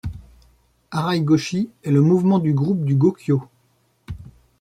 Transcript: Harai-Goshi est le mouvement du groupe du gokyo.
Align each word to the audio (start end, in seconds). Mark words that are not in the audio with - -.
Harai-Goshi 0.89 1.69
est 1.83 1.91
le 1.91 2.01
mouvement 2.01 2.39
du 2.39 2.53
groupe 2.55 2.85
du 2.85 2.95
gokyo. 2.95 3.43